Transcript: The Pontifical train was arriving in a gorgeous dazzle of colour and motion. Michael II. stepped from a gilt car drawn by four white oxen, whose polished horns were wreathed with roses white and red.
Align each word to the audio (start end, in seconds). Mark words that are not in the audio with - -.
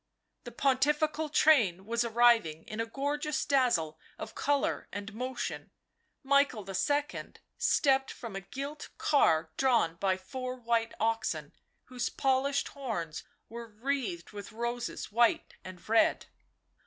The 0.45 0.51
Pontifical 0.51 1.29
train 1.29 1.85
was 1.85 2.03
arriving 2.03 2.63
in 2.63 2.79
a 2.79 2.87
gorgeous 2.87 3.45
dazzle 3.45 3.99
of 4.17 4.33
colour 4.33 4.87
and 4.91 5.13
motion. 5.13 5.69
Michael 6.23 6.67
II. 6.67 7.33
stepped 7.59 8.09
from 8.09 8.35
a 8.35 8.41
gilt 8.41 8.89
car 8.97 9.51
drawn 9.57 9.97
by 9.97 10.17
four 10.17 10.55
white 10.55 10.95
oxen, 10.99 11.53
whose 11.83 12.09
polished 12.09 12.69
horns 12.69 13.23
were 13.47 13.67
wreathed 13.67 14.31
with 14.31 14.51
roses 14.51 15.11
white 15.11 15.53
and 15.63 15.87
red. 15.87 16.25